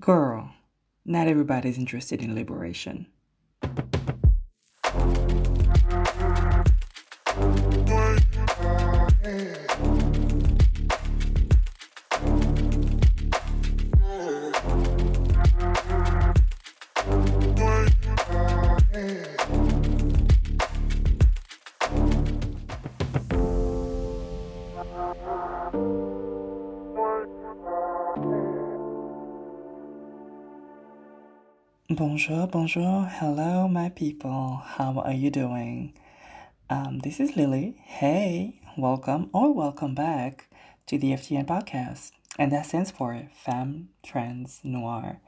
[0.00, 0.52] Girl,
[1.04, 3.08] not everybody's interested in liberation.
[32.28, 34.60] Bonjour, bonjour, hello, my people.
[34.62, 35.94] How are you doing?
[36.68, 37.76] Um, this is Lily.
[37.78, 40.50] Hey, welcome or welcome back
[40.88, 45.22] to the FTN podcast, and that stands for Femme Trans Noir,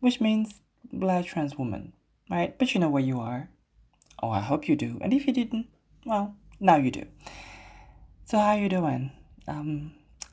[0.00, 1.92] which means Black Trans Woman,
[2.28, 2.58] right?
[2.58, 3.48] But you know where you are.
[4.20, 4.98] Oh, I hope you do.
[5.00, 5.68] And if you didn't,
[6.04, 7.04] well, now you do.
[8.24, 9.12] So how you doing?
[9.46, 9.92] Um,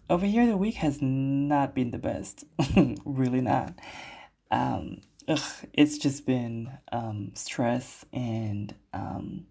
[0.09, 2.45] over here, the week has not been the best.
[3.05, 3.77] really not.
[4.49, 5.39] Um, ugh,
[5.73, 9.45] it's just been um, stress and um,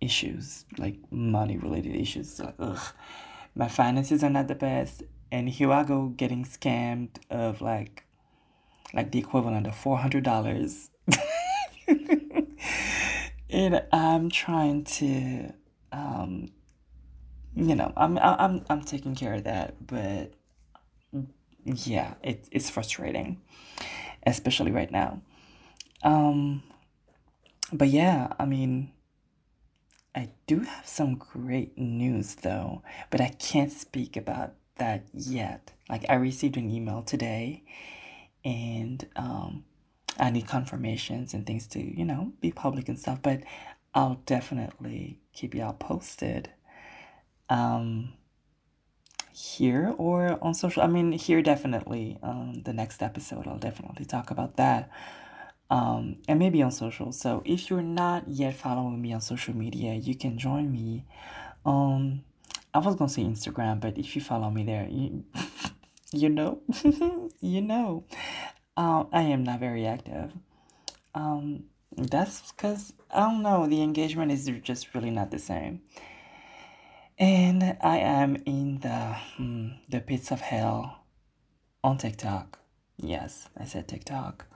[0.00, 2.40] issues, like money related issues.
[2.40, 2.80] Like, ugh,
[3.54, 8.04] my finances are not the best, and here I go getting scammed of like,
[8.94, 10.90] like the equivalent of four hundred dollars,
[13.50, 15.52] and I'm trying to,
[15.92, 16.48] um,
[17.54, 20.32] you know, I'm I'm I'm taking care of that, but
[21.64, 23.42] yeah, it, it's frustrating
[24.30, 25.20] especially right now.
[26.02, 26.62] Um,
[27.72, 28.92] but yeah, I mean,
[30.14, 35.72] I do have some great news though, but I can't speak about that yet.
[35.88, 37.64] Like, I received an email today
[38.44, 39.64] and um,
[40.18, 43.42] I need confirmations and things to, you know, be public and stuff, but
[43.94, 46.50] I'll definitely keep y'all posted.
[47.48, 48.12] Um,
[49.38, 50.82] here or on social.
[50.82, 52.18] I mean, here definitely.
[52.22, 54.90] Um, the next episode, I'll definitely talk about that.
[55.70, 57.12] Um, and maybe on social.
[57.12, 61.04] So if you're not yet following me on social media, you can join me.
[61.64, 62.24] Um,
[62.74, 65.24] I was gonna say Instagram, but if you follow me there, you,
[66.12, 66.60] you know,
[67.40, 68.04] you know,
[68.76, 70.32] um, I am not very active.
[71.14, 71.64] Um,
[71.96, 73.66] that's because I don't know.
[73.66, 75.82] The engagement is just really not the same.
[77.18, 81.04] And I am in the hmm, the pits of hell
[81.82, 82.60] on TikTok.
[82.96, 84.46] Yes, I said TikTok.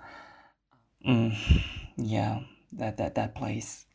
[1.07, 1.37] Mm,
[1.97, 2.41] yeah,
[2.73, 3.87] that that that place.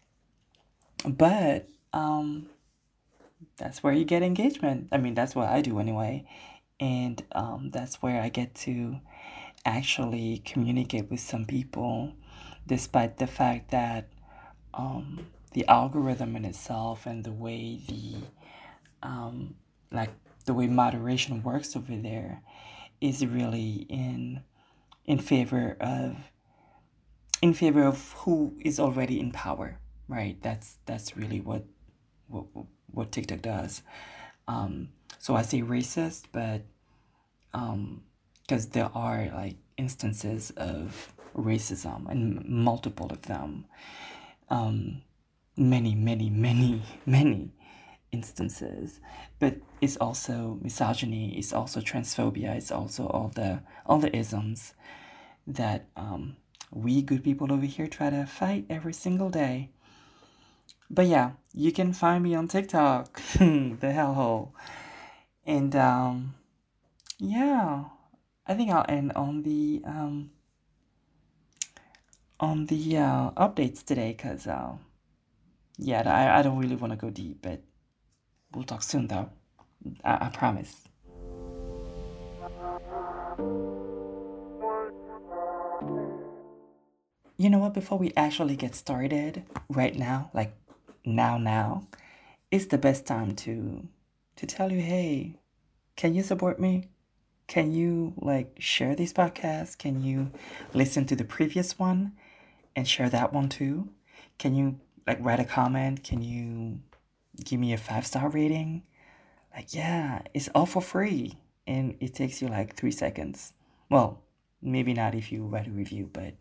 [1.05, 2.47] But um,
[3.55, 4.89] that's where you get engagement.
[4.91, 6.25] I mean, that's what I do anyway,
[6.77, 8.99] and um, that's where I get to
[9.63, 12.13] actually communicate with some people,
[12.65, 14.09] despite the fact that
[14.73, 18.17] um, the algorithm in itself and the way the
[19.03, 19.55] um,
[19.91, 20.11] like
[20.45, 22.41] the way moderation works over there
[23.01, 24.41] is really in
[25.05, 26.15] in favor of
[27.41, 30.41] in favor of who is already in power right?
[30.41, 31.65] That's that's really what
[32.27, 32.45] what,
[32.91, 33.81] what tiktok does.
[34.47, 36.61] Um, so i say racist but
[37.53, 38.03] um
[38.41, 43.65] because there are like instances of racism and multiple of them.
[44.49, 45.01] Um
[45.57, 47.51] many many many many
[48.11, 48.99] instances.
[49.39, 54.73] But it's also misogyny it's also transphobia it's also all the all the isms
[55.45, 56.35] that um,
[56.71, 59.71] we good people over here try to fight every single day.
[60.89, 64.51] But yeah you can find me on tiktok the hellhole.
[65.45, 66.33] And um,
[67.19, 67.85] yeah
[68.45, 70.29] i think i'll end on the um,
[72.39, 74.73] on the uh, updates today because uh,
[75.77, 77.61] yeah I, I don't really want to go deep but
[78.53, 79.29] We'll talk soon, though.
[80.03, 80.83] I, I promise.
[87.39, 87.73] You know what?
[87.73, 90.53] Before we actually get started, right now, like
[91.05, 91.87] now, now,
[92.49, 93.87] is the best time to
[94.37, 95.35] to tell you, hey,
[95.95, 96.89] can you support me?
[97.47, 99.77] Can you like share this podcast?
[99.77, 100.31] Can you
[100.73, 102.13] listen to the previous one
[102.75, 103.89] and share that one too?
[104.37, 106.03] Can you like write a comment?
[106.03, 106.79] Can you
[107.43, 108.83] give me a five star rating.
[109.55, 111.37] Like, yeah, it's all for free.
[111.65, 113.53] And it takes you like three seconds.
[113.89, 114.21] Well,
[114.61, 116.33] maybe not if you write a review, but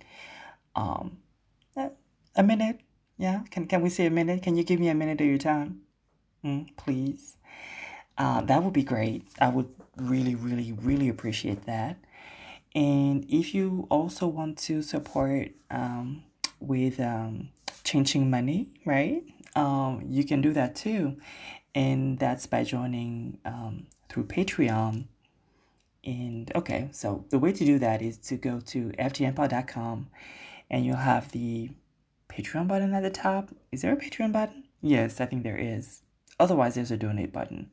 [0.74, 1.18] um,
[2.36, 2.80] a minute.
[3.18, 4.42] Yeah, can, can we say a minute?
[4.42, 5.80] Can you give me a minute of your time?
[6.44, 7.36] Mm, please.
[8.18, 9.26] Uh, that would be great.
[9.40, 11.96] I would really, really, really appreciate that.
[12.74, 16.24] And if you also want to support um,
[16.60, 17.48] with um,
[17.84, 19.24] changing money, right?
[19.56, 21.16] Um, you can do that too.
[21.74, 25.06] And that's by joining um, through Patreon.
[26.04, 30.06] And okay, so the way to do that is to go to ftnpod.com
[30.70, 31.70] and you'll have the
[32.28, 33.50] Patreon button at the top.
[33.72, 34.64] Is there a Patreon button?
[34.80, 36.02] Yes, I think there is.
[36.38, 37.70] Otherwise, there's a donate button.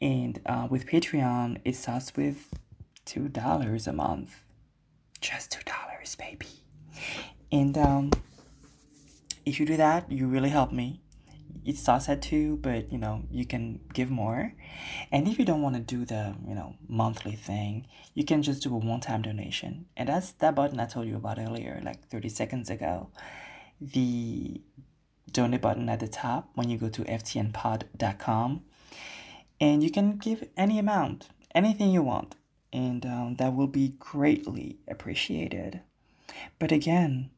[0.00, 2.48] And uh, with Patreon, it starts with
[3.06, 4.42] $2 a month.
[5.20, 6.46] Just $2, baby.
[7.50, 8.10] And um,
[9.44, 11.00] if you do that, you really help me.
[11.64, 14.54] It starts at two, but you know, you can give more.
[15.12, 18.62] And if you don't want to do the, you know, monthly thing, you can just
[18.62, 19.86] do a one time donation.
[19.96, 23.10] And that's that button I told you about earlier, like 30 seconds ago.
[23.80, 24.60] The
[25.30, 28.62] donate button at the top when you go to ftnpod.com.
[29.60, 32.34] And you can give any amount, anything you want.
[32.72, 35.82] And um, that will be greatly appreciated.
[36.58, 37.30] But again,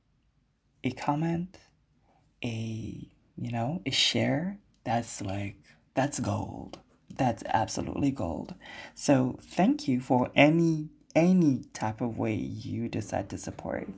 [0.83, 1.59] a comment,
[2.45, 5.57] a you know a share that's like
[5.95, 6.79] that's gold.
[7.17, 8.55] That's absolutely gold.
[8.95, 13.89] So thank you for any any type of way you decide to support.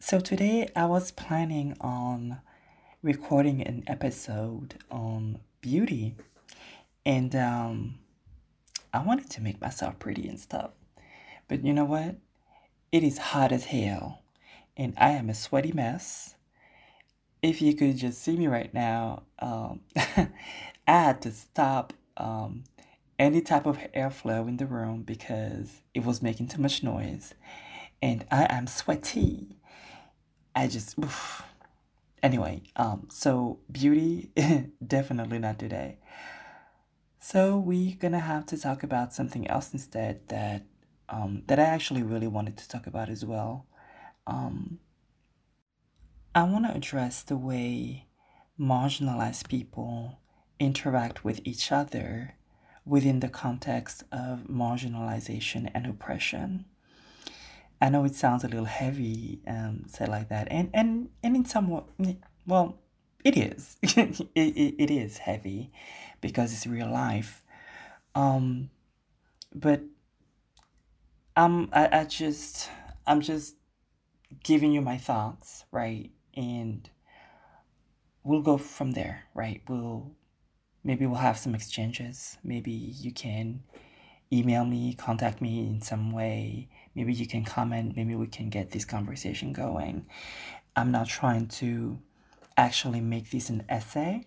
[0.00, 2.40] So today i was planning on
[3.02, 6.16] recording an episode on beauty.
[7.06, 7.94] And um
[8.92, 10.72] i wanted to make myself pretty and stuff
[11.52, 12.16] but you know what?
[12.92, 14.22] It is hot as hell,
[14.74, 16.34] and I am a sweaty mess.
[17.42, 20.30] If you could just see me right now, um, I
[20.86, 22.64] had to stop um,
[23.18, 27.34] any type of airflow in the room because it was making too much noise,
[28.00, 29.58] and I am sweaty.
[30.56, 30.98] I just.
[30.98, 31.42] Oof.
[32.22, 34.30] Anyway, um, so beauty,
[34.86, 35.98] definitely not today.
[37.20, 40.64] So we're gonna have to talk about something else instead that
[41.12, 43.66] um, that I actually really wanted to talk about as well.
[44.26, 44.78] Um,
[46.34, 48.06] I want to address the way
[48.58, 50.20] marginalized people
[50.58, 52.34] interact with each other
[52.86, 56.64] within the context of marginalization and oppression.
[57.80, 61.44] I know it sounds a little heavy um, said like that, and and and in
[61.44, 61.86] somewhat
[62.46, 62.78] well,
[63.22, 63.76] it is.
[63.82, 65.72] it, it, it is heavy
[66.20, 67.42] because it's real life.
[68.14, 68.70] Um,
[69.54, 69.82] but
[71.36, 72.70] um I, I just
[73.06, 73.56] i'm just
[74.42, 76.10] giving you my thoughts right?
[76.34, 76.88] And
[78.24, 79.62] we'll go from there right?
[79.68, 80.12] We'll
[80.84, 82.38] maybe we'll have some exchanges.
[82.42, 83.62] Maybe you can
[84.32, 86.68] email me contact me in some way.
[86.94, 87.96] Maybe you can comment.
[87.96, 90.06] Maybe we can get this conversation going.
[90.74, 91.98] I'm not trying to
[92.56, 94.24] actually make this an essay.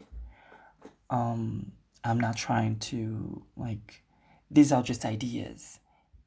[1.10, 1.72] Um
[2.04, 4.04] i'm not trying to like
[4.52, 5.80] these are just ideas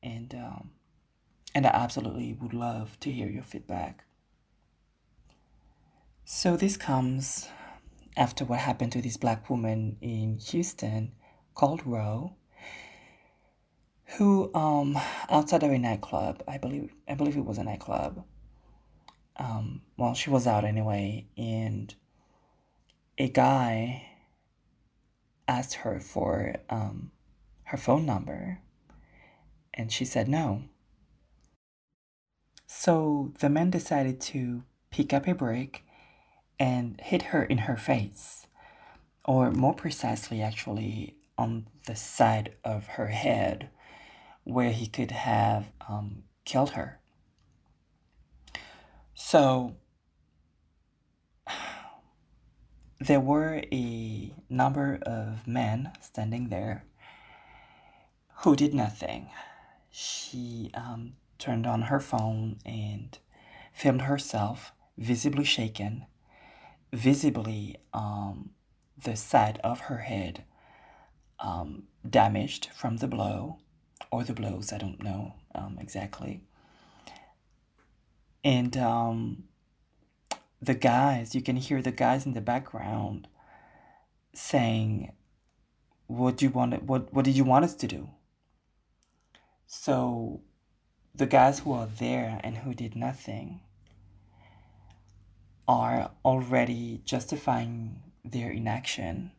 [0.03, 0.71] and um,
[1.55, 4.05] and I absolutely would love to hear your feedback.
[6.25, 7.49] So this comes
[8.17, 11.12] after what happened to this black woman in Houston
[11.55, 12.35] called Roe,
[14.17, 14.99] who um
[15.31, 18.25] outside of a nightclub, I believe I believe it was a nightclub.
[19.37, 21.95] Um, well, she was out anyway, and
[23.17, 24.09] a guy
[25.47, 27.12] asked her for um,
[27.65, 28.61] her phone number
[29.79, 30.65] and she said no.
[32.67, 35.85] So the man decided to pick up a brick
[36.59, 38.49] and hit her in her face,
[39.25, 43.71] or more precisely, actually, on the side of her head,
[44.43, 46.99] where he could have um, killed her.
[49.14, 49.76] So
[53.00, 56.85] there were a number of men standing there
[58.43, 59.31] who did nothing
[59.99, 63.19] she um, turned on her phone and
[63.73, 66.07] filmed herself visibly shaken,
[66.93, 68.50] visibly um,
[69.02, 70.45] the side of her head
[71.40, 73.59] um, damaged from the blow
[74.12, 76.43] or the blows, I don't know um, exactly.
[78.45, 79.45] And um,
[80.62, 83.26] the guys, you can hear the guys in the background
[84.33, 85.11] saying,
[86.07, 86.85] "What do you want?
[86.85, 88.11] What What did you want us to do?
[89.69, 90.41] So
[91.15, 93.61] the guys who are there and who did nothing
[95.69, 99.31] are already justifying their inaction.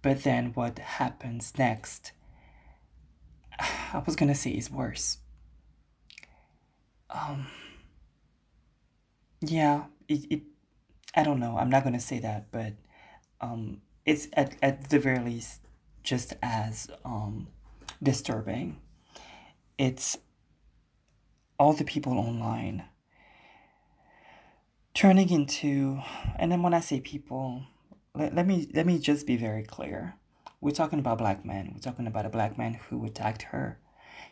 [0.00, 2.12] But then what happens next,
[3.58, 5.18] I was gonna say is worse.
[7.10, 7.48] Um,
[9.40, 10.42] yeah, it, it,
[11.16, 12.74] I don't know, I'm not gonna say that, but
[13.40, 15.62] um, it's at, at the very least
[16.04, 17.48] just as um,
[18.02, 18.80] disturbing.
[19.76, 20.18] It's
[21.58, 22.84] all the people online
[24.94, 26.00] turning into,
[26.36, 27.62] and then when I say people,
[28.16, 30.14] let, let me let me just be very clear.
[30.60, 31.70] We're talking about black men.
[31.72, 33.78] We're talking about a black man who attacked her.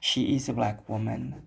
[0.01, 1.47] She is a black woman.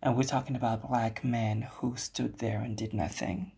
[0.00, 3.52] And we're talking about black men who stood there and did nothing.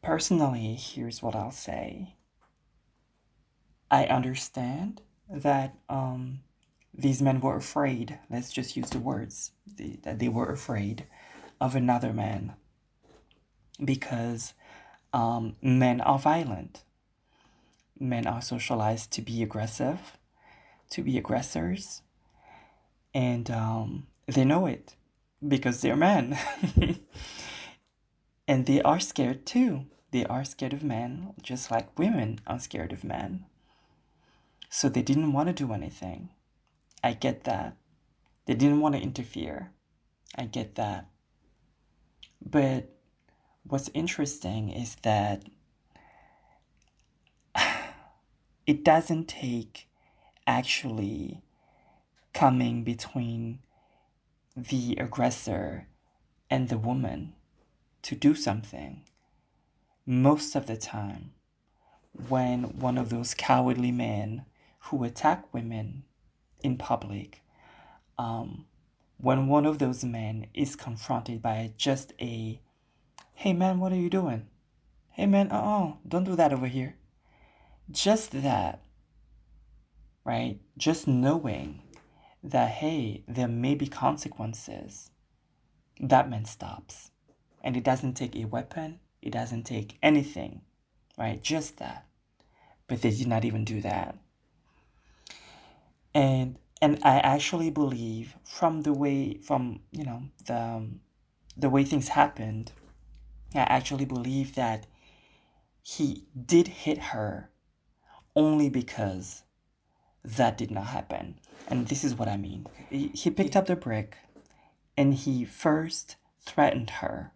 [0.00, 2.16] Personally, here's what I'll say.
[3.90, 5.02] I understand
[5.32, 6.40] that um,
[6.94, 8.18] these men were afraid.
[8.30, 11.06] Let's just use the words the, that they were afraid
[11.60, 12.54] of another man
[13.82, 14.54] because
[15.12, 16.82] um, men are violent.
[17.98, 20.18] Men are socialized to be aggressive,
[20.90, 22.02] to be aggressors,
[23.14, 24.96] and um, they know it
[25.46, 26.36] because they're men.
[28.48, 29.86] and they are scared too.
[30.10, 33.44] They are scared of men, just like women are scared of men.
[34.74, 36.30] So they didn't want to do anything.
[37.04, 37.76] I get that.
[38.46, 39.70] They didn't want to interfere.
[40.34, 41.10] I get that.
[42.40, 42.88] But
[43.64, 45.44] what's interesting is that
[48.66, 49.88] it doesn't take
[50.46, 51.42] actually
[52.32, 53.58] coming between
[54.56, 55.86] the aggressor
[56.48, 57.34] and the woman
[58.04, 59.02] to do something.
[60.06, 61.32] Most of the time,
[62.26, 64.46] when one of those cowardly men
[64.84, 66.04] who attack women
[66.62, 67.42] in public,
[68.18, 68.66] um,
[69.18, 72.60] when one of those men is confronted by just a
[73.34, 74.46] Hey man, what are you doing?
[75.10, 76.96] Hey man, uh uh-uh, don't do that over here.
[77.90, 78.82] Just that,
[80.24, 80.60] right?
[80.78, 81.82] Just knowing
[82.42, 85.10] that, hey, there may be consequences,
[86.00, 87.10] that man stops.
[87.62, 90.62] And it doesn't take a weapon, it doesn't take anything,
[91.18, 91.42] right?
[91.42, 92.06] Just that.
[92.86, 94.16] But they did not even do that.
[96.14, 101.00] And and I actually believe from the way from you know the um,
[101.56, 102.72] the way things happened
[103.54, 104.86] I actually believe that
[105.82, 107.50] he did hit her
[108.34, 109.42] only because
[110.24, 111.38] that did not happen.
[111.68, 112.66] And this is what I mean.
[112.90, 114.16] He picked up the brick
[114.96, 117.32] and he first threatened her.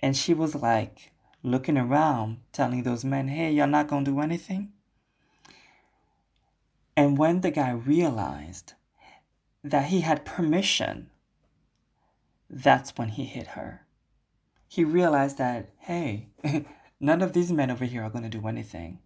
[0.00, 4.20] And she was like looking around, telling those men, hey, you're not going to do
[4.20, 4.72] anything.
[6.96, 8.74] And when the guy realized
[9.64, 11.10] that he had permission,
[12.50, 13.86] that's when he hit her
[14.72, 16.28] he realized that, hey,
[17.00, 19.00] none of these men over here are going to do anything.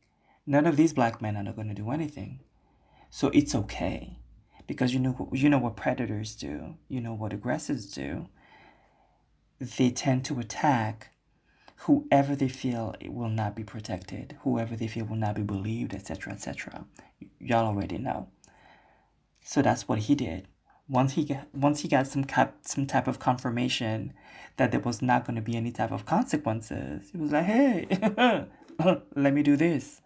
[0.47, 2.39] None of these black men are going to do anything.
[3.11, 4.21] So it's okay
[4.69, 6.77] because you know you know what predators do.
[6.87, 8.29] You know what aggressors do.
[9.59, 11.11] They tend to attack
[11.81, 16.33] whoever they feel will not be protected, whoever they feel will not be believed, etc.,
[16.33, 16.87] etc.
[17.39, 18.29] Y'all already know.
[19.43, 20.49] So that's what he did
[20.89, 24.13] once he got once he got some cap, some type of confirmation
[24.57, 28.49] that there was not going to be any type of consequences, he was like, "Hey,
[29.17, 30.01] let me do this."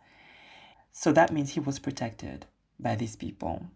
[0.92, 2.46] So that means he was protected
[2.78, 3.66] by these people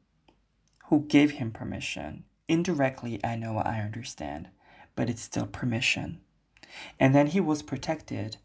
[0.86, 2.24] who gave him permission.
[2.48, 4.48] Indirectly, I know, I understand,
[4.96, 6.20] but it's still permission.
[6.98, 8.36] And then he was protected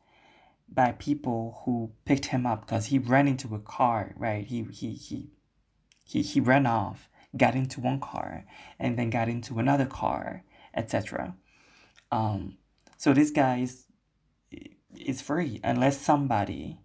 [0.68, 4.46] by people who picked him up because he ran into a car, right?
[4.46, 5.32] He he he
[6.04, 8.46] he, he ran off got into one car
[8.80, 11.36] and then got into another car, etc.
[12.12, 12.58] Um,
[12.98, 13.86] so this guy is
[14.98, 16.80] is free unless somebody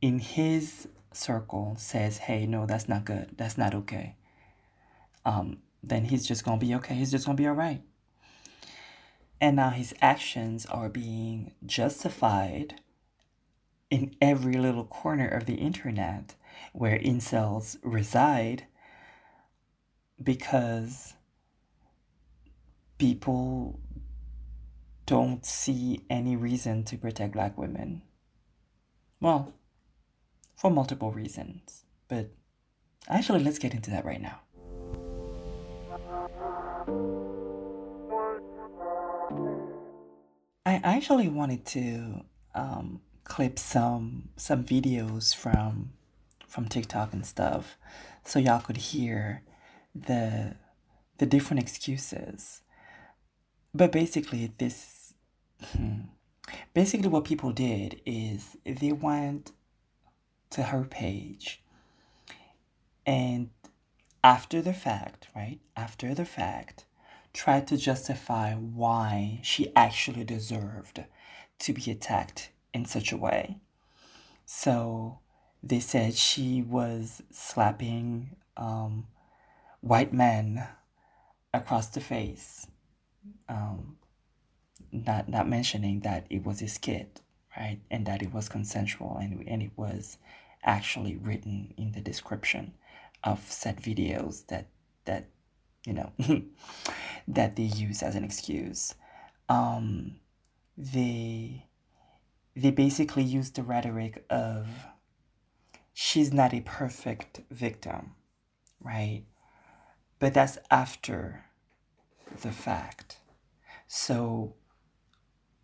[0.00, 3.34] in his circle says, "Hey, no, that's not good.
[3.36, 4.16] That's not okay."
[5.24, 6.94] Um, then he's just gonna be okay.
[6.94, 7.82] He's just gonna be all right.
[9.40, 12.80] And now his actions are being justified
[13.90, 16.34] in every little corner of the internet
[16.72, 18.66] where incels reside
[20.22, 21.14] because
[22.98, 23.80] people
[25.06, 28.02] don't see any reason to protect black women.
[29.20, 29.54] Well,
[30.54, 32.30] for multiple reasons, but
[33.08, 34.40] actually, let's get into that right now.
[40.66, 42.24] I actually wanted to
[42.54, 45.92] um, clip some some videos from
[46.46, 47.76] from TikTok and stuff,
[48.24, 49.42] so y'all could hear
[49.94, 50.56] the
[51.18, 52.62] the different excuses.
[53.74, 55.14] But basically, this
[55.62, 56.00] hmm,
[56.74, 59.52] basically what people did is they went
[60.50, 61.62] to her page
[63.06, 63.50] and
[64.22, 65.58] after the fact, right?
[65.76, 66.84] After the fact,
[67.32, 71.04] tried to justify why she actually deserved
[71.60, 73.58] to be attacked in such a way.
[74.46, 75.20] So
[75.62, 79.06] they said she was slapping um,
[79.80, 80.66] white men
[81.52, 82.66] across the face.
[83.48, 83.96] Um,
[84.92, 87.20] not not mentioning that it was his kid,
[87.56, 87.80] right?
[87.90, 90.18] And that it was consensual and, and it was
[90.64, 92.74] actually written in the description
[93.22, 94.68] of said videos that
[95.04, 95.28] that
[95.86, 96.12] you know
[97.28, 98.94] that they use as an excuse.
[99.48, 100.16] Um,
[100.76, 101.66] they
[102.56, 104.68] they basically use the rhetoric of
[105.92, 108.12] she's not a perfect victim,
[108.80, 109.24] right?
[110.18, 111.44] But that's after
[112.42, 113.18] the fact.
[113.86, 114.54] So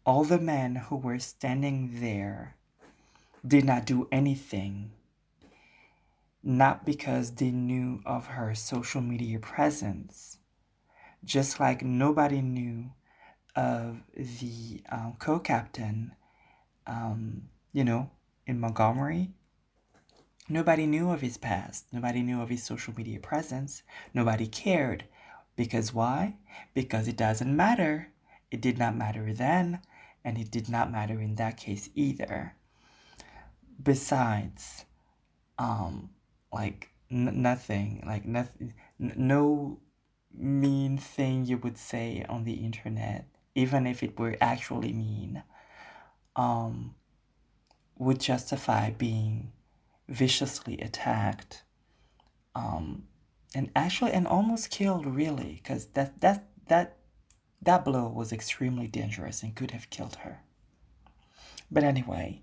[0.05, 2.57] all the men who were standing there
[3.47, 4.93] did not do anything,
[6.47, 10.39] not because they knew of her social media presence,
[11.25, 12.93] just like nobody knew
[13.57, 16.13] of the um, co captain,
[16.87, 18.11] um, you know,
[18.47, 19.33] in Montgomery.
[20.49, 21.87] Nobody knew of his past.
[21.93, 23.83] Nobody knew of his social media presence.
[24.15, 25.03] Nobody cared.
[25.57, 26.37] Because why?
[26.75, 28.13] Because it doesn't matter.
[28.53, 29.81] It did not matter then,
[30.25, 32.55] and it did not matter in that case either.
[33.83, 34.85] Besides,
[35.59, 36.11] um,
[36.57, 39.79] like n- nothing, like nothing, n- no
[40.33, 45.43] mean thing you would say on the internet, even if it were actually mean,
[46.35, 46.95] um,
[47.99, 49.53] would justify being
[50.09, 51.63] viciously attacked,
[52.55, 53.07] um,
[53.55, 56.97] and actually and almost killed really, because that that that
[57.63, 60.41] that blow was extremely dangerous and could have killed her.
[61.71, 62.43] But anyway,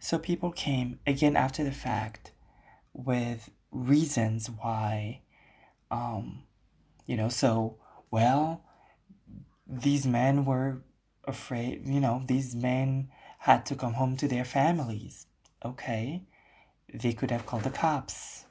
[0.00, 2.32] so people came again after the fact
[2.92, 5.22] with reasons why,
[5.90, 6.44] um,
[7.06, 7.78] you know, so,
[8.10, 8.64] well,
[9.66, 10.82] these men were
[11.24, 15.26] afraid, you know, these men had to come home to their families.
[15.64, 16.22] Okay.
[16.92, 18.46] They could have called the cops.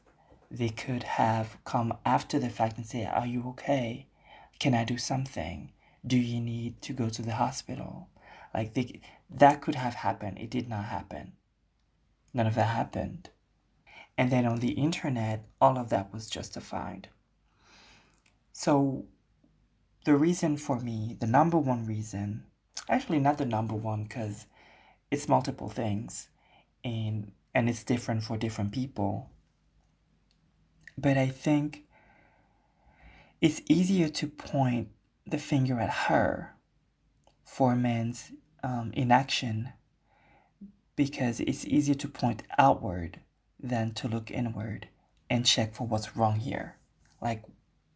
[0.49, 4.07] They could have come after the fact and say, Are you okay?
[4.59, 5.71] Can I do something?
[6.05, 8.09] Do you need to go to the hospital?
[8.53, 10.39] Like they, that could have happened.
[10.39, 11.33] It did not happen.
[12.33, 13.29] None of that happened.
[14.19, 17.07] And then on the internet, all of that was justified.
[18.51, 19.05] So
[20.03, 22.43] the reason for me, the number one reason,
[22.89, 24.45] actually not the number one because
[25.09, 26.27] it's multiple things
[26.83, 29.29] and and it's different for different people.
[30.97, 31.85] But I think
[33.39, 34.89] it's easier to point
[35.25, 36.57] the finger at her
[37.45, 39.71] for men's um, inaction
[40.97, 43.21] because it's easier to point outward
[43.59, 44.87] than to look inward
[45.29, 46.75] and check for what's wrong here.
[47.21, 47.43] Like,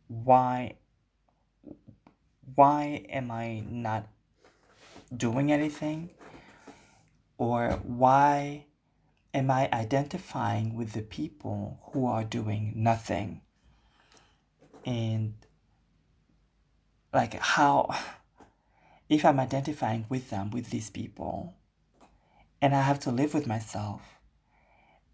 [0.07, 0.75] why
[2.55, 4.07] why am I not
[5.15, 6.11] doing anything?
[7.37, 8.65] Or why
[9.33, 13.41] am I identifying with the people who are doing nothing?
[14.85, 15.33] And
[17.13, 17.95] like how
[19.09, 21.53] if I'm identifying with them, with these people,
[22.61, 24.01] and I have to live with myself,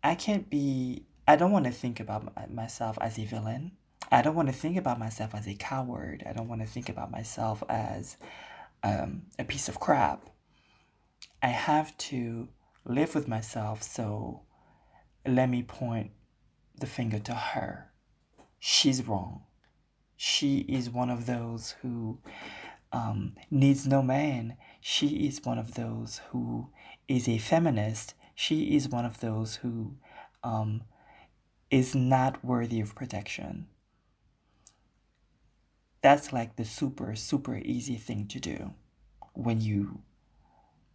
[0.04, 3.72] I can't be, I don't want to think about myself as a villain.
[4.12, 6.24] I don't want to think about myself as a coward.
[6.28, 8.18] I don't want to think about myself as
[8.84, 10.30] um, a piece of crap.
[11.44, 12.48] I have to
[12.86, 14.42] live with myself, so
[15.28, 16.12] let me point
[16.80, 17.92] the finger to her.
[18.60, 19.44] She's wrong.
[20.18, 22.20] She is one of those who
[22.92, 24.58] um, needs no man.
[24.82, 26.70] She is one of those who
[27.08, 28.16] is a feminist.
[28.42, 29.98] She is one of those who
[30.46, 30.84] um,
[31.70, 33.68] is not worthy of protection
[36.02, 38.74] that's like the super, super easy thing to do
[39.34, 40.04] when you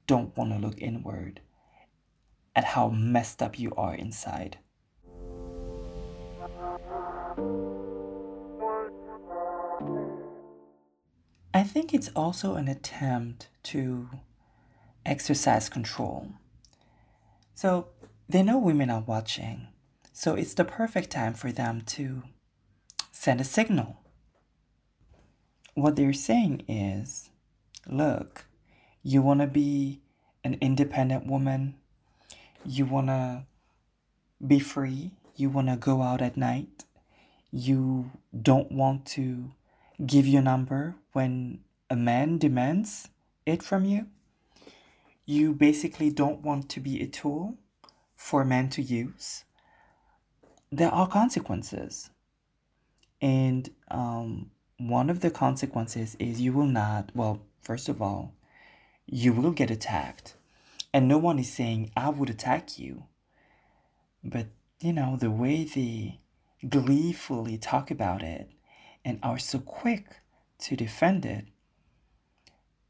[0.06, 1.42] don't want to look inward
[2.56, 4.56] at how messed up you are inside.
[11.52, 14.08] I think it's also an attempt to
[15.04, 16.32] exercise control.
[17.54, 17.88] So
[18.28, 19.68] they know women are watching,
[20.12, 22.24] so it's the perfect time for them to
[23.12, 24.00] send a signal.
[25.74, 27.30] What they're saying is
[27.88, 28.46] look,
[29.02, 30.00] you want to be
[30.42, 31.76] an independent woman,
[32.64, 33.44] you want to
[34.44, 36.84] be free, you want to go out at night,
[37.50, 38.10] you
[38.42, 39.52] don't want to
[40.04, 43.08] give your number when a man demands
[43.46, 44.06] it from you.
[45.26, 47.56] You basically don't want to be a tool
[48.16, 49.44] for men to use.
[50.70, 52.10] There are consequences.
[53.20, 58.34] And um, one of the consequences is you will not, well, first of all,
[59.06, 60.34] you will get attacked.
[60.92, 63.04] And no one is saying, I would attack you.
[64.22, 64.46] But,
[64.80, 66.20] you know, the way they
[66.68, 68.50] gleefully talk about it
[69.04, 70.20] and are so quick
[70.60, 71.46] to defend it,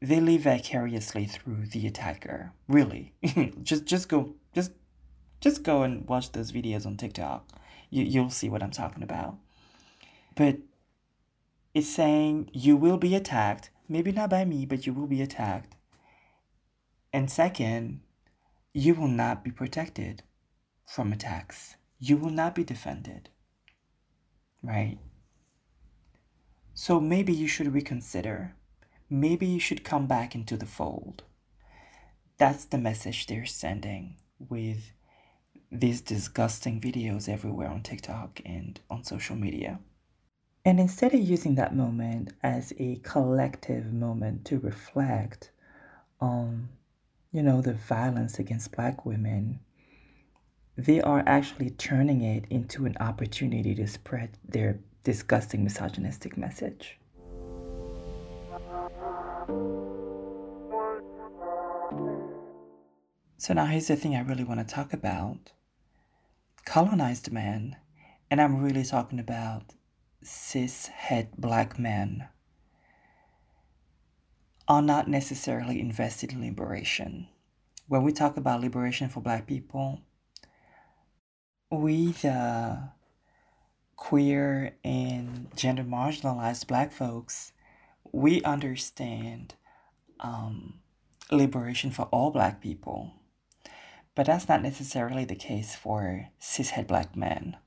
[0.05, 2.53] they live vicariously through the attacker.
[2.67, 3.13] Really.
[3.63, 4.71] just just go just
[5.41, 7.49] just go and watch those videos on TikTok.
[7.89, 9.37] You you'll see what I'm talking about.
[10.35, 10.57] But
[11.73, 15.75] it's saying you will be attacked, maybe not by me, but you will be attacked.
[17.11, 18.01] And second,
[18.73, 20.23] you will not be protected
[20.85, 21.75] from attacks.
[21.99, 23.29] You will not be defended.
[24.61, 24.99] Right?
[26.73, 28.55] So maybe you should reconsider.
[29.09, 31.23] Maybe you should come back into the fold.
[32.37, 34.91] That's the message they're sending with
[35.71, 39.79] these disgusting videos everywhere on TikTok and on social media.
[40.63, 45.51] And instead of using that moment as a collective moment to reflect
[46.19, 46.69] on,
[47.31, 49.59] you know, the violence against black women,
[50.77, 56.97] they are actually turning it into an opportunity to spread their disgusting misogynistic message.
[63.37, 65.51] So now here's the thing I really want to talk about.
[66.65, 67.75] Colonized men,
[68.31, 69.73] and I'm really talking about
[70.23, 72.27] cis het black men,
[74.67, 77.27] are not necessarily invested in liberation.
[77.87, 80.01] When we talk about liberation for black people,
[81.69, 82.89] we the
[83.95, 87.51] queer and gender marginalized black folks,
[88.15, 89.55] we understand
[90.21, 90.75] um,
[91.29, 93.11] liberation for all black people.
[94.15, 97.57] But that's not necessarily the case for cishet black men.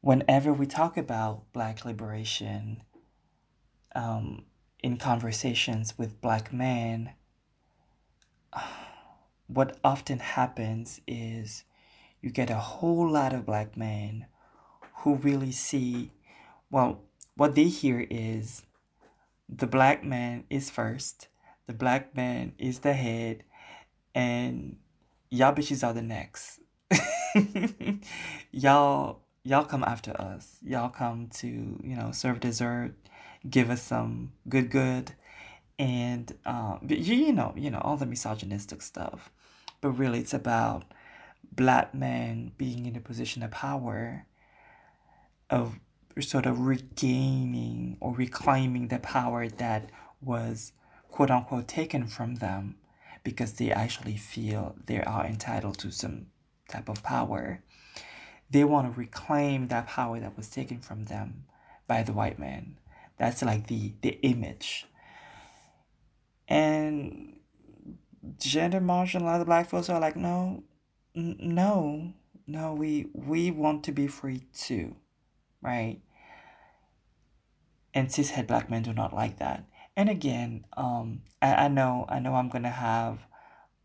[0.00, 2.82] Whenever we talk about black liberation
[3.94, 4.46] um,
[4.82, 7.10] in conversations with black men,
[9.46, 11.64] what often happens is
[12.22, 14.24] you get a whole lot of black men
[15.00, 16.12] who really see,
[16.70, 17.02] well,
[17.36, 18.62] what they hear is
[19.48, 21.28] the black man is first,
[21.66, 23.44] the black man is the head,
[24.14, 24.76] and
[25.30, 26.60] y'all bitches are the next.
[28.52, 30.58] y'all y'all come after us.
[30.62, 32.94] Y'all come to, you know, serve dessert,
[33.48, 35.12] give us some good good
[35.78, 39.30] and um, you, you know, you know, all the misogynistic stuff.
[39.80, 40.84] But really it's about
[41.52, 44.26] black men being in a position of power
[45.50, 45.78] of
[46.22, 50.72] sort of regaining or reclaiming the power that was
[51.10, 52.76] quote unquote taken from them
[53.24, 56.26] because they actually feel they are entitled to some
[56.68, 57.62] type of power.
[58.50, 61.44] They want to reclaim that power that was taken from them
[61.86, 62.78] by the white man.
[63.18, 64.86] That's like the, the image.
[66.46, 67.40] And
[68.38, 70.62] gender marginalized black folks are like, no,
[71.14, 72.14] n- no,
[72.46, 74.96] no, we we want to be free too
[75.62, 76.00] right?
[77.98, 79.64] And cishet black men do not like that.
[79.96, 83.18] And again, um, I, I know I know I'm gonna have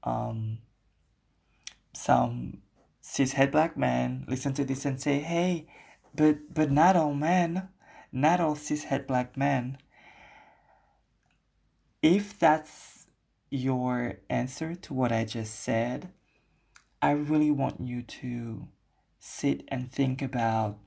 [0.03, 0.59] um,
[1.93, 2.61] some
[3.01, 5.65] cishet black men listen to this and say, "Hey,
[6.13, 7.69] but but not all men,
[8.11, 9.79] not all cishet black men."
[12.03, 13.07] If that's
[13.49, 16.11] your answer to what I just said,
[17.01, 18.67] I really want you to
[19.17, 20.77] sit and think about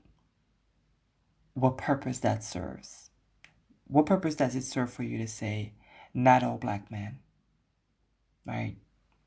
[1.55, 3.06] what purpose that serves.
[3.87, 5.73] What purpose does it serve for you to say,
[6.13, 7.19] not all black men?
[8.45, 8.75] Right?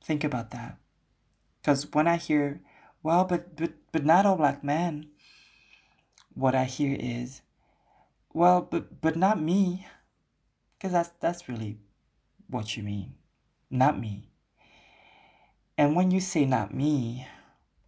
[0.04, 0.78] Think about that.
[1.60, 2.60] Because when I hear,
[3.02, 5.08] well, but, but, but not all black men,
[6.34, 7.42] what I hear is,
[8.32, 9.86] well, but, but not me.
[10.76, 11.78] Because that's, that's really
[12.48, 13.14] what you mean.
[13.70, 14.30] Not me.
[15.76, 17.26] And when you say not me,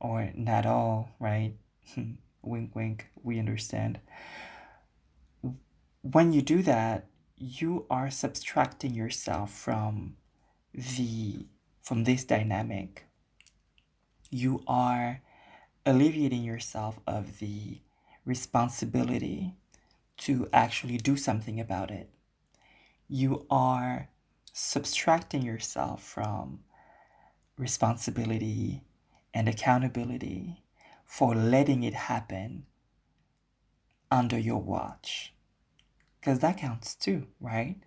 [0.00, 1.54] or not all, right?
[2.42, 4.00] wink, wink, we understand.
[6.02, 10.16] When you do that, you are subtracting yourself from
[10.74, 11.46] the
[11.80, 13.04] from this dynamic.
[14.28, 15.20] You are
[15.86, 17.80] alleviating yourself of the
[18.24, 19.54] responsibility
[20.18, 22.10] to actually do something about it.
[23.08, 24.08] You are
[24.52, 26.60] subtracting yourself from
[27.56, 28.82] responsibility
[29.32, 30.64] and accountability
[31.04, 32.66] for letting it happen
[34.10, 35.32] under your watch.
[36.22, 37.78] Because that counts too, right?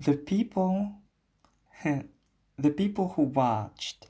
[0.00, 0.94] The people,
[1.84, 4.08] the people who watched,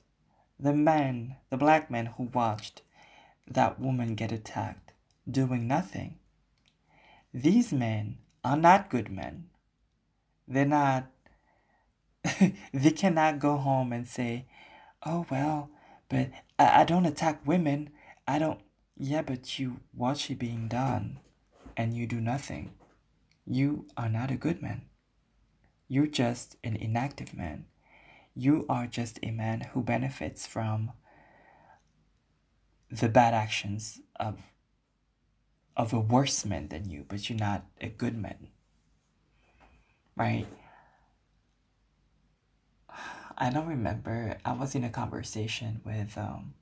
[0.58, 2.80] the men, the black men who watched
[3.46, 4.92] that woman get attacked
[5.30, 6.16] doing nothing.
[7.34, 9.50] These men are not good men.
[10.46, 11.08] They're not,
[12.72, 14.46] they cannot go home and say,
[15.04, 15.68] oh, well,
[16.08, 17.90] but I, I don't attack women.
[18.26, 18.60] I don't.
[18.96, 21.20] Yeah, but you watch it being done
[21.76, 22.72] and you do nothing.
[23.50, 24.82] You are not a good man.
[25.88, 27.64] You're just an inactive man.
[28.34, 30.92] You are just a man who benefits from
[32.90, 34.38] the bad actions of
[35.78, 38.48] of a worse man than you, but you're not a good man.
[40.14, 40.46] Right?
[43.38, 44.36] I don't remember.
[44.44, 46.52] I was in a conversation with um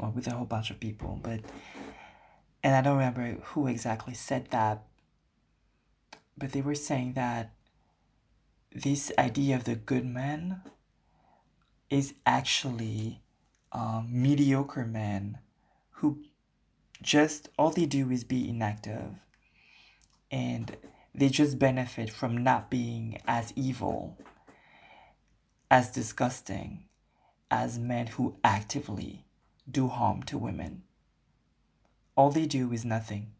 [0.00, 1.40] well with a whole bunch of people, but
[2.64, 4.82] and I don't remember who exactly said that,
[6.38, 7.52] but they were saying that
[8.72, 10.62] this idea of the good man
[11.90, 13.20] is actually
[13.72, 15.38] a mediocre man
[15.92, 16.22] who
[17.02, 19.14] just all they do is be inactive.
[20.30, 20.76] And
[21.14, 24.18] they just benefit from not being as evil
[25.70, 26.84] as disgusting
[27.50, 29.24] as men who actively
[29.70, 30.82] do harm to women.
[32.14, 33.32] All they do is nothing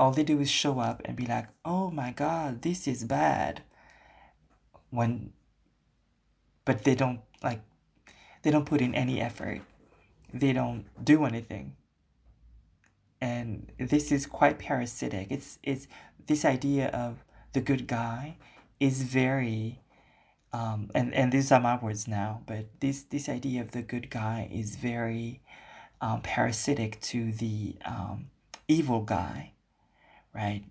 [0.00, 3.62] all they do is show up and be like oh my god this is bad.
[4.88, 5.32] When
[6.64, 7.60] but they don't like
[8.42, 9.60] they don't put in any effort.
[10.32, 11.76] They don't do anything.
[13.20, 15.26] And this is quite parasitic.
[15.30, 15.86] It's it's
[16.26, 18.36] this idea of the good guy
[18.80, 19.80] is very
[20.54, 24.10] um, and and these are my words now but this this idea of the good
[24.10, 25.42] guy is very
[26.00, 28.30] um, parasitic to the um,
[28.66, 29.52] evil guy
[30.34, 30.64] right?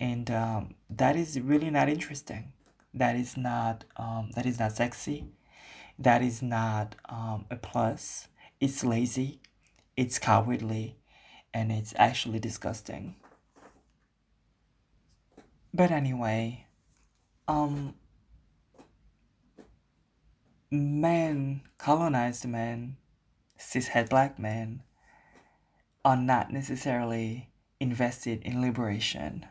[0.00, 2.52] And um, that is really not interesting.
[2.94, 5.26] That is not um, that is not sexy.
[5.98, 8.28] That is not um, a plus.
[8.60, 9.40] It's lazy.
[9.96, 10.96] It's cowardly.
[11.54, 13.16] And it's actually disgusting.
[15.74, 16.66] But anyway
[17.48, 17.94] um
[20.70, 22.96] men colonized men
[23.58, 24.82] cishet black men
[26.04, 27.51] are not necessarily
[27.82, 29.46] invested in liberation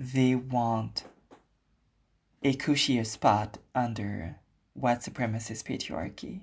[0.00, 1.04] they want
[2.42, 4.36] a cushier spot under
[4.72, 6.40] white supremacist patriarchy.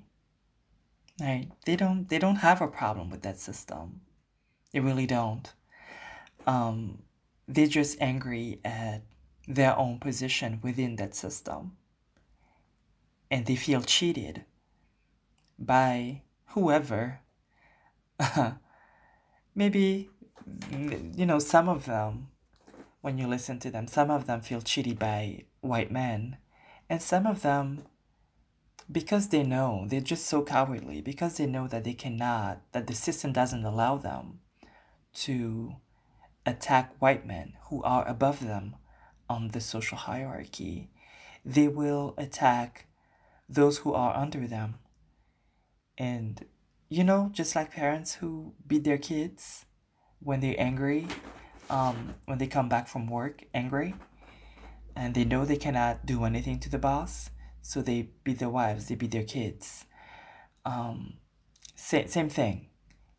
[1.20, 1.50] Right?
[1.66, 4.02] They don't they don't have a problem with that system.
[4.72, 5.52] They really don't.
[6.46, 7.00] Um,
[7.48, 9.02] they're just angry at
[9.48, 11.78] their own position within that system.
[13.32, 14.46] And they feel cheated
[15.58, 17.22] by whoever.
[19.56, 20.12] Maybe,
[20.72, 22.28] you know, some of them,
[23.02, 26.38] when you listen to them, some of them feel cheated by white men.
[26.90, 27.84] And some of them,
[28.92, 32.96] because they know, they're just so cowardly, because they know that they cannot, that the
[32.96, 34.40] system doesn't allow them
[35.14, 35.76] to
[36.46, 38.76] attack white men who are above them
[39.30, 40.90] on the social hierarchy.
[41.44, 42.88] They will attack
[43.50, 44.76] those who are under them.
[45.98, 46.46] And,
[46.90, 49.66] you know, just like parents who beat their kids
[50.20, 51.08] when they're angry,
[51.70, 53.96] um, when they come back from work angry,
[54.96, 57.30] and they know they cannot do anything to the boss,
[57.62, 59.86] so they beat their wives, they beat their kids.
[60.66, 61.18] Um,
[61.76, 62.70] same, same thing.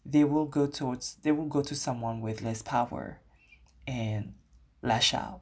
[0.04, 3.20] They will go towards they will go to someone with less power
[3.86, 4.34] and
[4.82, 5.40] lash out.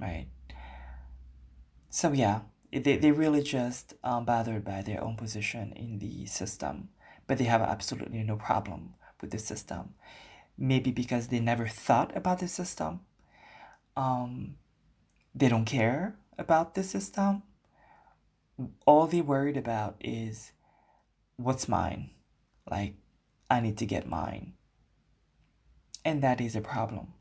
[0.00, 0.26] Right.
[1.90, 2.40] So yeah,
[2.72, 6.90] they they really just um, bothered by their own position in the system,
[7.26, 9.94] but they have absolutely no problem with the system.
[10.58, 13.00] Maybe because they never thought about the system.
[13.96, 14.56] Um,
[15.34, 17.42] they don't care about the system.
[18.86, 20.52] All they worried about is
[21.36, 22.10] what's mine.
[22.70, 22.94] Like,
[23.48, 24.52] I need to get mine.
[26.04, 27.14] And that is a problem.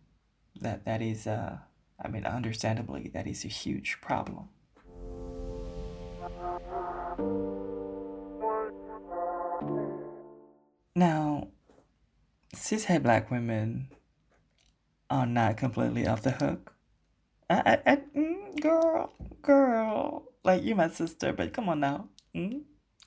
[0.62, 1.57] That that is uh
[2.01, 4.49] I mean understandably that is a huge problem.
[10.95, 11.47] Now,
[12.55, 13.88] cishet black women
[15.09, 16.73] are not completely off the hook
[17.49, 22.09] I, I, I mm, girl, girl, like you're my sister, but come on now.
[22.35, 22.62] Mm?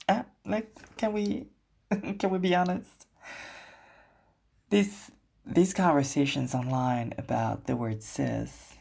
[0.09, 1.47] Uh, like, can we,
[2.19, 3.07] can we be honest?
[4.71, 5.11] These
[5.45, 8.75] these conversations online about the word cis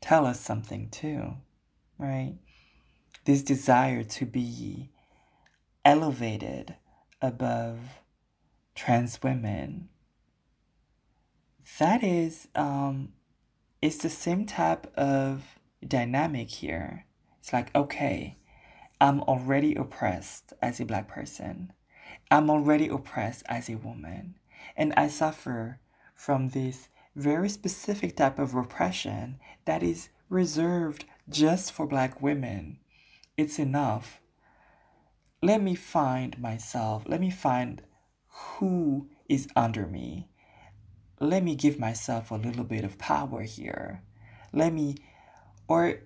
[0.00, 1.34] tell us something too,
[1.98, 2.36] right?
[3.24, 4.90] This desire to be
[5.84, 6.76] elevated
[7.20, 7.78] above
[8.74, 9.88] trans women.
[11.78, 13.12] That is um,
[13.80, 17.06] it's the same type of dynamic here.
[17.40, 18.38] It's like, okay,
[19.00, 21.72] I'm already oppressed as a black person.
[22.30, 24.36] I'm already oppressed as a woman.
[24.76, 25.80] And I suffer
[26.14, 32.78] from this very specific type of repression that is reserved just for black women.
[33.36, 34.20] It's enough.
[35.42, 37.04] Let me find myself.
[37.06, 37.82] Let me find
[38.28, 40.28] who is under me
[41.20, 44.02] let me give myself a little bit of power here.
[44.52, 44.96] Let me
[45.68, 46.00] or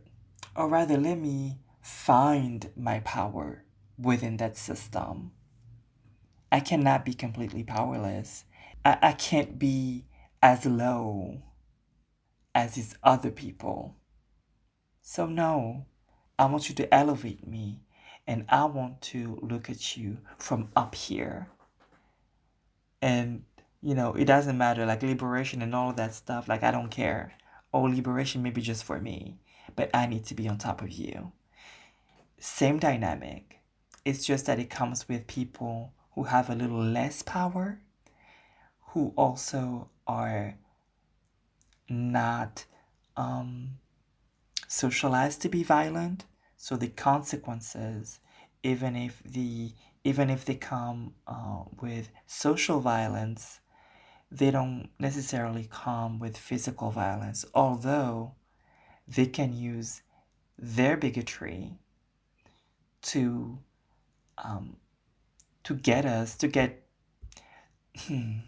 [0.54, 3.64] or rather let me find my power
[3.98, 5.32] within that system.
[6.50, 8.44] I cannot be completely powerless.
[8.84, 10.04] I, I can't be
[10.42, 11.42] as low
[12.54, 13.96] as these other people.
[15.02, 15.86] So no
[16.40, 17.80] i want you to elevate me
[18.24, 21.48] and i want to look at you from up here.
[23.00, 23.44] And
[23.82, 27.32] you know it doesn't matter like liberation and all that stuff like i don't care.
[27.72, 29.38] Oh liberation may be just for me
[29.76, 31.32] but i need to be on top of you.
[32.40, 33.60] Same dynamic.
[34.04, 37.80] It's just that it comes with people who have a little less power
[38.92, 40.56] who also are
[41.88, 42.64] not
[43.16, 43.78] um,
[44.66, 46.24] socialized to be violent.
[46.56, 48.20] So the consequences
[48.62, 49.72] even if the
[50.04, 53.60] even if they come uh, with social violence
[54.30, 58.34] they don't necessarily come with physical violence, although
[59.06, 60.02] they can use
[60.58, 61.78] their bigotry
[63.00, 63.58] to
[64.36, 64.76] um,
[65.64, 66.82] to get us to get
[67.96, 68.38] hmm,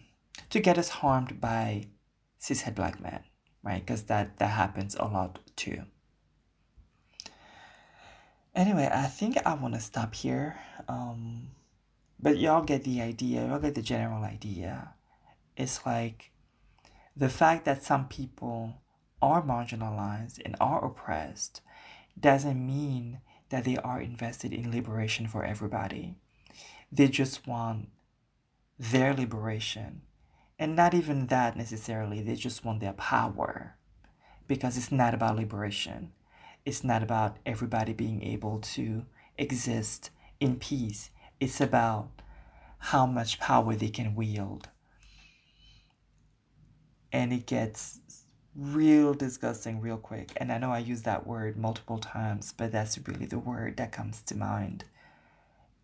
[0.50, 1.86] to get us harmed by
[2.40, 3.20] cishet black men,
[3.62, 3.80] right?
[3.80, 5.82] Because that that happens a lot too.
[8.54, 10.58] Anyway, I think I want to stop here.
[10.88, 11.48] Um,
[12.18, 13.46] but y'all get the idea.
[13.46, 14.92] Y'all get the general idea
[15.60, 16.30] it's like
[17.14, 18.80] the fact that some people
[19.20, 21.60] are marginalized and are oppressed
[22.18, 23.20] doesn't mean
[23.50, 26.14] that they are invested in liberation for everybody.
[26.90, 27.88] They just want
[28.78, 30.02] their liberation.
[30.58, 33.76] And not even that necessarily, they just want their power.
[34.48, 36.12] Because it's not about liberation,
[36.64, 39.04] it's not about everybody being able to
[39.36, 41.10] exist in peace.
[41.38, 42.08] It's about
[42.78, 44.68] how much power they can wield
[47.12, 48.00] and it gets
[48.54, 50.32] real disgusting real quick.
[50.36, 53.92] And I know I use that word multiple times, but that's really the word that
[53.92, 54.84] comes to mind.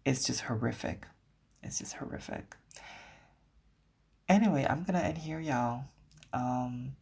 [0.04, 1.06] It's just horrific.
[1.62, 2.56] It's just horrific.
[4.28, 5.84] Anyway, I'm gonna end here, y'all.
[6.32, 6.96] Um,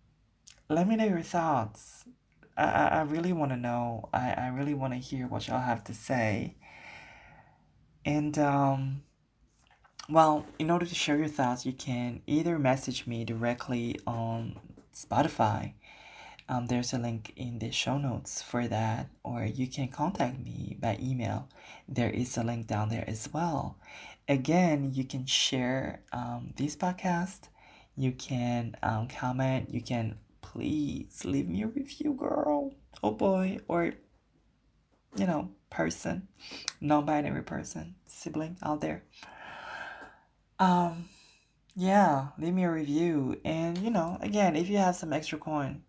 [0.68, 2.04] let me know your thoughts.
[2.56, 4.08] I, I, really want to know.
[4.12, 6.54] I, I really want to hear what y'all have to say.
[8.04, 9.02] And um,
[10.08, 14.56] well, in order to share your thoughts, you can either message me directly on
[14.94, 15.72] Spotify.
[16.46, 20.76] Um, there's a link in the show notes for that, or you can contact me
[20.78, 21.48] by email.
[21.88, 23.78] There is a link down there as well.
[24.28, 27.48] Again, you can share um, this podcast.
[27.96, 29.70] You can um, comment.
[29.70, 32.74] You can please leave me a review, girl.
[33.02, 33.94] Oh boy, or
[35.16, 36.28] you know, person,
[36.80, 39.02] non binary person, sibling out there.
[40.58, 41.08] Um,
[41.76, 43.40] yeah, leave me a review.
[43.44, 45.82] And, you know, again, if you have some extra coin,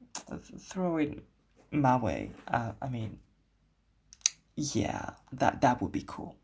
[0.60, 1.24] throw it
[1.72, 2.32] my way.
[2.48, 3.20] Uh, I mean,
[4.56, 6.36] yeah, that, that would be cool.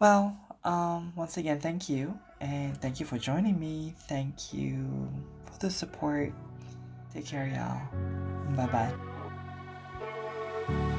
[0.00, 2.18] Well, um, once again, thank you.
[2.40, 3.94] And thank you for joining me.
[4.08, 5.08] Thank you
[5.46, 6.32] for the support.
[7.12, 7.80] Take care, y'all.
[8.54, 8.92] Bye
[10.68, 10.94] bye.